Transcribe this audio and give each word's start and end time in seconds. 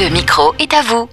Le 0.00 0.08
micro 0.08 0.54
est 0.58 0.72
à 0.72 0.80
vous. 0.80 1.06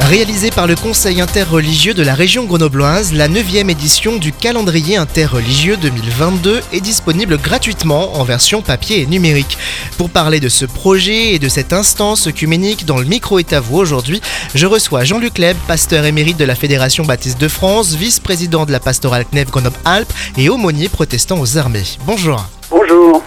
Réalisé 0.00 0.50
par 0.50 0.66
le 0.66 0.74
Conseil 0.74 1.20
interreligieux 1.20 1.92
de 1.92 2.02
la 2.02 2.14
région 2.14 2.44
grenobloise, 2.44 3.12
la 3.12 3.28
9e 3.28 3.68
édition 3.68 4.16
du 4.16 4.32
calendrier 4.32 4.96
interreligieux 4.96 5.76
2022 5.76 6.62
est 6.72 6.80
disponible 6.80 7.36
gratuitement 7.36 8.14
en 8.14 8.24
version 8.24 8.62
papier 8.62 9.02
et 9.02 9.06
numérique. 9.06 9.58
Pour 9.98 10.08
parler 10.08 10.40
de 10.40 10.48
ce 10.48 10.64
projet 10.64 11.34
et 11.34 11.38
de 11.38 11.48
cette 11.50 11.74
instance 11.74 12.26
œcuménique 12.26 12.86
dans 12.86 12.98
le 12.98 13.04
micro 13.04 13.38
est 13.38 13.52
à 13.52 13.60
vous 13.60 13.76
aujourd'hui, 13.76 14.22
je 14.54 14.66
reçois 14.66 15.04
Jean-Luc 15.04 15.36
Leb, 15.36 15.56
pasteur 15.68 16.06
émérite 16.06 16.38
de 16.38 16.46
la 16.46 16.54
Fédération 16.54 17.04
baptiste 17.04 17.38
de 17.38 17.48
France, 17.48 17.92
vice-président 17.92 18.64
de 18.64 18.72
la 18.72 18.80
pastorale 18.80 19.26
CNEF 19.30 19.50
Grenoble-Alpes 19.50 20.12
et 20.38 20.48
aumônier 20.48 20.88
protestant 20.88 21.38
aux 21.38 21.58
armées. 21.58 21.98
Bonjour. 22.06 22.46
Bonjour. 22.70 23.22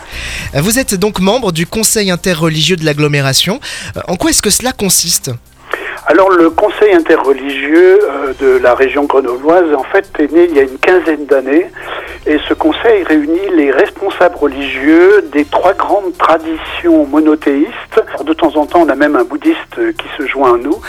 Vous 0.57 0.79
êtes 0.79 0.95
donc 0.95 1.19
membre 1.19 1.51
du 1.51 1.67
Conseil 1.67 2.11
interreligieux 2.11 2.77
de 2.77 2.85
l'agglomération. 2.85 3.59
En 4.07 4.15
quoi 4.15 4.29
est-ce 4.29 4.41
que 4.41 4.49
cela 4.49 4.71
consiste? 4.71 5.31
Alors 6.07 6.29
le 6.29 6.51
conseil 6.51 6.93
interreligieux 6.93 7.99
euh, 8.03 8.33
de 8.39 8.59
la 8.59 8.75
région 8.75 9.05
grenobloise 9.05 9.73
en 9.73 9.83
fait 9.83 10.07
est 10.19 10.31
né 10.31 10.45
il 10.47 10.55
y 10.55 10.59
a 10.59 10.61
une 10.61 10.77
quinzaine 10.77 11.25
d'années 11.25 11.65
et 12.27 12.37
ce 12.47 12.53
conseil 12.53 13.03
réunit 13.03 13.49
les 13.55 13.71
responsables 13.71 14.35
religieux 14.35 15.27
des 15.33 15.45
trois 15.45 15.73
grandes 15.73 16.15
traditions 16.15 17.07
monothéistes. 17.07 18.03
de 18.23 18.33
temps 18.33 18.55
en 18.55 18.67
temps 18.67 18.83
on 18.85 18.89
a 18.89 18.95
même 18.95 19.15
un 19.15 19.23
bouddhiste 19.23 19.77
qui 19.97 20.07
se 20.15 20.27
joint 20.27 20.53
à 20.53 20.57
nous 20.57 20.79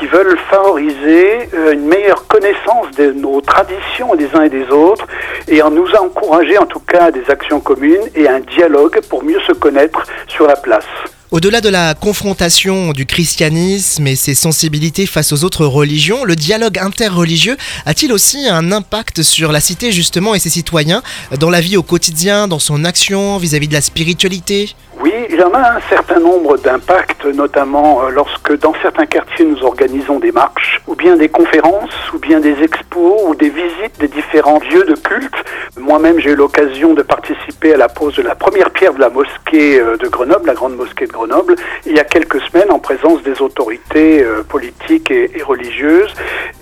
qui 0.00 0.06
veulent 0.06 0.38
favoriser 0.48 1.50
euh, 1.52 1.72
une 1.74 1.86
meilleure 1.86 2.26
connaissance 2.26 2.90
de 2.96 3.12
nos 3.12 3.42
traditions 3.42 4.14
des 4.14 4.28
uns 4.34 4.44
et 4.44 4.48
des 4.48 4.66
autres 4.70 5.06
et 5.46 5.60
en 5.60 5.70
nous 5.70 5.86
encourager 6.00 6.56
en 6.56 6.64
tout 6.64 6.80
cas 6.80 7.04
à 7.04 7.10
des 7.10 7.28
actions 7.28 7.60
communes 7.60 8.08
et 8.14 8.26
un 8.26 8.40
dialogue 8.40 9.00
pour 9.10 9.22
mieux 9.22 9.40
se 9.46 9.52
connaître 9.52 10.06
sur 10.26 10.46
la 10.46 10.56
place. 10.56 10.86
Au-delà 11.32 11.60
de 11.60 11.68
la 11.68 11.94
confrontation 11.94 12.92
du 12.92 13.06
christianisme 13.06 14.04
et 14.08 14.16
ses 14.16 14.34
sensibilités 14.34 15.06
face 15.06 15.32
aux 15.32 15.44
autres 15.44 15.64
religions, 15.64 16.24
le 16.24 16.34
dialogue 16.34 16.76
interreligieux 16.76 17.56
a-t-il 17.86 18.12
aussi 18.12 18.48
un 18.48 18.72
impact 18.72 19.22
sur 19.22 19.52
la 19.52 19.60
cité 19.60 19.92
justement 19.92 20.34
et 20.34 20.40
ses 20.40 20.50
citoyens 20.50 21.02
dans 21.38 21.50
la 21.50 21.60
vie 21.60 21.76
au 21.76 21.84
quotidien, 21.84 22.48
dans 22.48 22.58
son 22.58 22.84
action 22.84 23.36
vis-à-vis 23.36 23.68
de 23.68 23.74
la 23.74 23.80
spiritualité? 23.80 24.74
Oui, 25.02 25.12
il 25.30 25.36
y 25.36 25.42
en 25.42 25.54
a 25.54 25.76
un 25.76 25.80
certain 25.88 26.20
nombre 26.20 26.58
d'impacts, 26.58 27.24
notamment 27.24 28.02
euh, 28.02 28.10
lorsque 28.10 28.58
dans 28.58 28.74
certains 28.82 29.06
quartiers 29.06 29.46
nous 29.46 29.62
organisons 29.64 30.18
des 30.18 30.30
marches, 30.30 30.82
ou 30.86 30.94
bien 30.94 31.16
des 31.16 31.28
conférences, 31.28 32.12
ou 32.12 32.18
bien 32.18 32.38
des 32.40 32.62
expos, 32.62 33.22
ou 33.24 33.34
des 33.34 33.48
visites 33.48 33.98
des 33.98 34.08
différents 34.08 34.60
lieux 34.70 34.84
de 34.84 34.94
culte. 34.94 35.34
Moi-même, 35.78 36.18
j'ai 36.18 36.30
eu 36.30 36.34
l'occasion 36.34 36.92
de 36.92 37.02
participer 37.02 37.74
à 37.74 37.76
la 37.78 37.88
pose 37.88 38.16
de 38.16 38.22
la 38.22 38.34
première 38.34 38.70
pierre 38.70 38.92
de 38.92 39.00
la 39.00 39.08
mosquée 39.08 39.80
euh, 39.80 39.96
de 39.96 40.08
Grenoble, 40.08 40.46
la 40.46 40.54
grande 40.54 40.76
mosquée 40.76 41.06
de 41.06 41.12
Grenoble, 41.12 41.56
il 41.86 41.96
y 41.96 42.00
a 42.00 42.04
quelques 42.04 42.40
semaines 42.42 42.70
en 42.70 42.78
présence 42.78 43.22
des 43.22 43.40
autorités 43.40 44.22
euh, 44.22 44.42
politiques 44.42 45.10
et, 45.10 45.30
et 45.34 45.42
religieuses. 45.42 46.12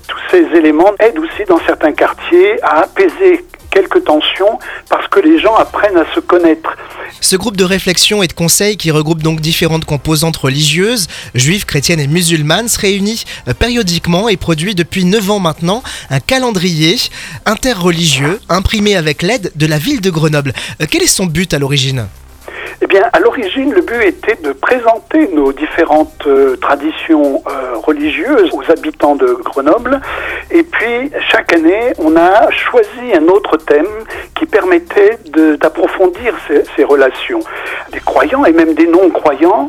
Tous 0.06 0.20
ces 0.30 0.44
éléments 0.56 0.92
aident 1.00 1.18
aussi 1.18 1.44
dans 1.48 1.58
certains 1.66 1.92
quartiers 1.92 2.62
à 2.62 2.82
apaiser 2.82 3.44
quelques 3.70 4.04
tensions 4.04 4.58
parce 4.88 5.08
que 5.08 5.20
les 5.20 5.38
gens 5.38 5.54
apprennent 5.56 5.96
à 5.96 6.06
se 6.14 6.20
connaître. 6.20 6.76
Ce 7.20 7.36
groupe 7.36 7.56
de 7.56 7.64
réflexion 7.64 8.22
et 8.22 8.26
de 8.26 8.32
conseil 8.32 8.76
qui 8.76 8.90
regroupe 8.90 9.22
donc 9.22 9.40
différentes 9.40 9.84
composantes 9.84 10.36
religieuses, 10.36 11.08
juives, 11.34 11.64
chrétiennes 11.64 12.00
et 12.00 12.06
musulmanes, 12.06 12.68
se 12.68 12.78
réunit 12.78 13.24
euh, 13.48 13.54
périodiquement 13.54 14.28
et 14.28 14.36
produit 14.36 14.74
depuis 14.74 15.04
9 15.04 15.30
ans 15.30 15.40
maintenant 15.40 15.82
un 16.10 16.20
calendrier 16.20 16.96
interreligieux 17.46 18.40
imprimé 18.48 18.96
avec 18.96 19.22
l'aide 19.22 19.52
de 19.56 19.66
la 19.66 19.78
ville 19.78 20.00
de 20.00 20.10
Grenoble. 20.10 20.52
Euh, 20.80 20.86
quel 20.88 21.02
est 21.02 21.06
son 21.06 21.26
but 21.26 21.52
à 21.54 21.58
l'origine? 21.58 22.06
Eh 22.80 22.86
bien, 22.86 23.02
à 23.12 23.18
l'origine, 23.18 23.72
le 23.72 23.82
but 23.82 24.02
était 24.02 24.36
de 24.42 24.52
présenter 24.52 25.28
nos 25.32 25.52
différentes 25.52 26.26
euh, 26.26 26.56
traditions 26.56 27.42
euh, 27.46 27.76
religieuses 27.76 28.50
aux 28.52 28.70
habitants 28.70 29.16
de 29.16 29.26
Grenoble. 29.26 30.00
Et 30.50 30.62
puis, 30.62 31.10
chaque 31.30 31.52
année, 31.52 31.92
on 31.98 32.16
a 32.16 32.50
choisi 32.50 33.14
un 33.14 33.26
autre 33.28 33.56
thème 33.56 33.86
qui 34.34 34.46
permettait 34.46 35.18
d'approfondir 35.60 36.34
ces, 36.46 36.64
ces 36.76 36.84
relations. 36.84 37.40
Des 37.92 38.00
croyants 38.00 38.44
et 38.44 38.52
même 38.52 38.74
des 38.74 38.86
non-croyants 38.86 39.68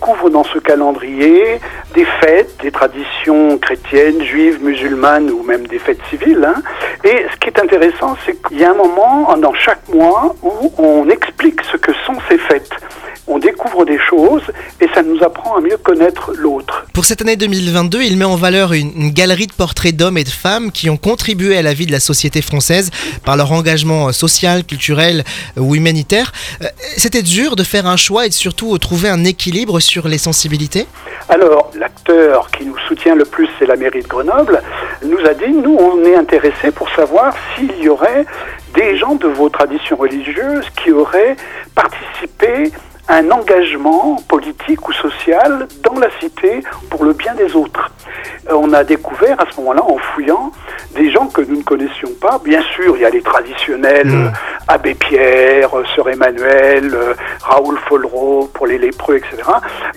découvre 0.00 0.30
dans 0.30 0.44
ce 0.44 0.58
calendrier 0.58 1.60
des 1.94 2.06
fêtes, 2.06 2.56
des 2.62 2.70
traditions 2.70 3.58
chrétiennes, 3.58 4.22
juives, 4.22 4.58
musulmanes 4.62 5.30
ou 5.30 5.42
même 5.42 5.66
des 5.66 5.78
fêtes 5.78 6.00
civiles. 6.08 6.42
Hein. 6.42 6.62
Et 7.04 7.26
ce 7.30 7.36
qui 7.38 7.48
est 7.48 7.60
intéressant, 7.60 8.16
c'est 8.24 8.34
qu'il 8.48 8.60
y 8.60 8.64
a 8.64 8.70
un 8.70 8.74
moment 8.74 9.36
dans 9.36 9.52
chaque 9.52 9.86
mois 9.92 10.34
où 10.42 10.72
on 10.78 11.06
explique 11.10 11.60
ce 11.70 11.76
que 11.76 11.92
sont 12.06 12.16
ces 12.30 12.38
fêtes 12.38 12.70
découvre 13.60 13.84
des 13.84 13.98
choses 13.98 14.42
et 14.80 14.86
ça 14.94 15.02
nous 15.02 15.22
apprend 15.22 15.56
à 15.56 15.60
mieux 15.60 15.76
connaître 15.76 16.32
l'autre. 16.36 16.86
Pour 16.94 17.04
cette 17.04 17.20
année 17.20 17.36
2022, 17.36 18.02
il 18.02 18.16
met 18.16 18.24
en 18.24 18.36
valeur 18.36 18.72
une, 18.72 19.10
galerie 19.10 19.46
de 19.46 19.52
portraits 19.52 19.94
d'hommes 19.94 20.18
et 20.18 20.24
de 20.24 20.30
femmes 20.30 20.72
qui 20.72 20.88
ont 20.88 20.96
contribué 20.96 21.56
à 21.56 21.62
la 21.62 21.74
vie 21.74 21.86
de 21.86 21.92
la 21.92 22.00
société 22.00 22.42
française 22.42 22.90
par 23.24 23.36
leur 23.36 23.52
engagement 23.52 24.12
social, 24.12 24.64
culturel 24.64 25.24
ou 25.56 25.74
humanitaire. 25.74 26.32
Euh, 26.62 26.66
c'était 26.96 27.22
dur 27.22 27.56
de 27.56 27.62
faire 27.62 27.86
un 27.86 27.96
choix 27.96 28.26
et 28.26 28.30
surtout 28.30 28.76
trouver 28.78 29.08
un 29.08 29.24
équilibre 29.24 29.80
sur 29.80 30.08
les 30.08 30.18
sensibilités? 30.18 30.86
Alors, 31.28 31.70
l'acteur 31.78 32.50
qui 32.50 32.64
nous 32.64 32.78
soutient 32.88 33.14
le 33.14 33.24
plus, 33.24 33.48
c'est 33.58 33.66
la 33.66 33.76
mairie 33.76 34.02
de 34.02 34.08
Grenoble, 34.08 34.62
nous 35.04 35.20
a 35.26 35.34
dit, 35.34 35.52
nous, 35.52 35.76
on 35.78 36.04
est 36.04 36.16
intéressés 36.16 36.72
pour 36.74 36.88
savoir 36.90 37.34
s'il 37.54 37.76
y 37.78 37.88
aurait 37.88 38.24
des 38.74 38.96
gens 38.96 39.14
de 39.14 39.28
vos 39.28 39.48
traditions 39.48 39.96
religieuses 39.96 40.68
qui 40.82 40.90
auraient 40.92 41.36
participé 41.74 42.72
un 43.10 43.30
engagement 43.30 44.16
politique 44.28 44.88
ou 44.88 44.92
social 44.92 45.66
dans 45.82 45.98
la 45.98 46.08
cité 46.20 46.62
pour 46.88 47.04
le 47.04 47.12
bien 47.12 47.34
des 47.34 47.56
autres. 47.56 47.90
Euh, 48.48 48.54
on 48.54 48.72
a 48.72 48.84
découvert 48.84 49.40
à 49.40 49.44
ce 49.50 49.60
moment-là, 49.60 49.82
en 49.82 49.98
fouillant, 49.98 50.52
des 50.94 51.10
gens 51.10 51.26
que 51.26 51.42
nous 51.42 51.56
ne 51.56 51.62
connaissions 51.62 52.10
pas. 52.20 52.40
Bien 52.44 52.62
sûr, 52.74 52.96
il 52.96 53.02
y 53.02 53.04
a 53.04 53.10
les 53.10 53.22
traditionnels, 53.22 54.06
mmh. 54.06 54.26
Euh, 54.26 54.30
Abbé 54.68 54.94
Pierre, 54.94 55.76
euh, 55.76 55.84
Sœur 55.94 56.08
Emmanuel, 56.08 56.96
Raoul 57.42 57.78
Follereau 57.88 58.48
pour 58.54 58.66
les 58.68 58.78
lépreux, 58.78 59.16
etc. 59.16 59.42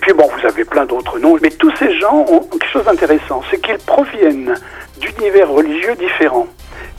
Puis 0.00 0.12
bon, 0.12 0.28
vous 0.36 0.46
avez 0.46 0.64
plein 0.64 0.84
d'autres 0.84 1.18
noms. 1.20 1.38
Mais 1.40 1.50
tous 1.50 1.72
ces 1.76 1.96
gens 1.98 2.24
ont 2.28 2.40
quelque 2.40 2.68
chose 2.72 2.84
d'intéressant, 2.84 3.42
c'est 3.50 3.60
qu'ils 3.60 3.78
proviennent 3.78 4.54
d'univers 4.98 5.48
religieux 5.48 5.94
différents. 5.94 6.48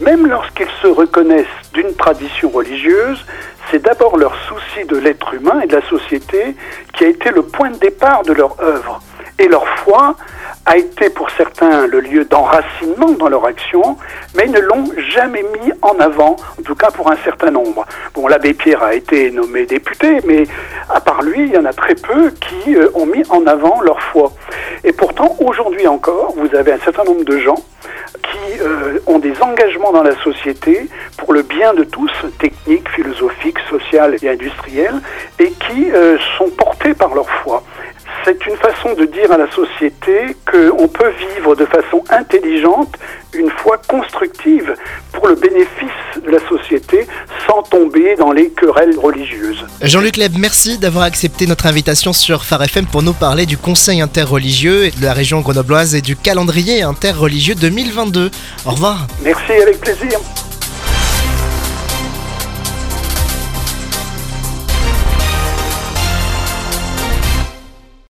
Même 0.02 0.28
lorsqu'ils 0.28 0.70
se 0.82 0.88
reconnaissent 0.88 1.46
d'une 1.74 1.94
tradition 1.96 2.50
religieuse, 2.50 3.26
c'est 3.72 3.82
d'abord 3.82 4.18
leur 4.18 4.36
souci 4.48 4.86
de 4.86 4.98
l'être 4.98 5.34
humain 5.34 5.62
et 5.62 5.68
de 5.68 5.76
la 5.76 5.88
société 5.88 6.56
qui 6.94 7.06
a 7.06 7.08
été 7.08 7.32
le 7.32 7.44
point 7.44 7.70
de 7.70 7.78
départ 7.78 8.24
de 8.24 8.34
leur 8.34 8.60
œuvre. 8.62 9.02
Et 9.40 9.48
leur 9.48 9.66
foi 9.80 10.16
a 10.66 10.78
été 10.78 11.10
pour 11.10 11.30
certains 11.32 11.86
le 11.88 12.00
lieu 12.00 12.26
d'enracinement 12.26 13.12
dans 13.12 13.30
leur 13.30 13.46
action, 13.46 13.98
mais 14.36 14.46
ils 14.46 14.52
ne 14.52 14.60
l'ont 14.60 14.92
jamais 15.10 15.44
mis 15.44 15.72
en 15.82 16.00
avant, 16.00 16.38
en 16.60 16.62
tout 16.64 16.76
cas 16.76 16.90
pour 16.92 17.12
un 17.12 17.18
certain 17.24 17.52
nombre. 17.52 17.86
Bon, 18.14 18.28
l'abbé 18.28 18.54
Pierre 18.54 18.84
a 18.84 18.96
été 18.96 19.30
nommé 19.32 19.66
député, 19.66 20.20
mais 20.26 20.46
à 20.90 21.00
part 21.00 21.22
lui, 21.22 21.44
il 21.44 21.54
y 21.54 21.58
en 21.58 21.66
a 21.66 21.74
très 21.74 21.96
peu 21.96 22.32
qui 22.32 22.76
euh, 22.76 22.90
ont 22.96 23.06
mis 23.06 23.24
en 23.30 23.46
avant 23.46 23.82
leur 23.82 24.02
foi. 24.02 24.32
Et 24.84 24.92
pourtant, 24.92 25.36
aujourd'hui 25.40 25.88
encore, 25.88 26.34
vous 26.36 26.56
avez 26.56 26.74
un 26.74 26.80
certain 26.80 27.04
nombre 27.04 27.24
de 27.24 27.38
gens 27.38 27.64
qui 28.24 28.62
euh, 28.62 29.00
ont 29.06 29.20
des 29.20 29.34
engagements 29.42 29.92
dans 29.92 30.04
la 30.04 30.16
société 30.24 30.90
pour 31.18 31.34
le 31.34 31.44
bien 31.44 31.74
de 31.74 31.84
tous, 31.84 32.12
techniques, 32.40 32.90
philosophiques, 32.90 33.60
sociales 33.70 34.16
et 34.22 34.30
industriels, 34.30 35.00
et 35.40 35.52
qui 35.52 35.92
euh, 35.92 36.18
sont 36.38 36.50
portés 36.50 36.94
par 36.94 37.14
leur 37.14 37.30
foi. 37.30 37.64
C'est 38.26 38.44
une 38.48 38.58
façon 38.58 38.94
de 38.94 39.06
dire 39.06 39.32
à 39.32 39.38
la 39.38 39.48
société 39.52 40.36
qu'on 40.52 40.88
peut 40.88 41.12
vivre 41.36 41.56
de 41.56 41.66
façon 41.66 42.04
intelligente 42.10 42.96
une 43.34 43.52
foi 43.52 43.78
constructive 43.88 44.74
pour 45.12 45.28
le 45.28 45.36
bénéfice 45.36 46.24
de 46.26 46.32
la 46.32 46.40
société 46.50 47.06
sans 47.48 47.62
tomber 47.62 48.16
dans 48.16 48.32
les 48.32 48.50
querelles 48.50 48.98
religieuses. 48.98 49.64
Jean-Luc 49.84 50.18
Leb, 50.18 50.34
merci 50.40 50.80
d'avoir 50.80 51.04
accepté 51.04 51.46
notre 51.46 51.68
invitation 51.68 52.14
sur 52.14 52.46
Phare 52.46 52.64
FM 52.64 52.88
pour 52.88 53.04
nous 53.04 53.14
parler 53.14 53.46
du 53.46 53.58
Conseil 53.58 54.02
interreligieux 54.02 54.90
de 54.90 55.04
la 55.04 55.14
région 55.14 55.42
grenobloise 55.42 55.94
et 55.94 56.02
du 56.02 56.16
calendrier 56.16 56.82
interreligieux 56.82 57.54
2022. 57.54 58.32
Au 58.66 58.72
revoir. 58.72 59.06
Merci, 59.24 59.52
avec 59.52 59.80
plaisir. 59.82 60.20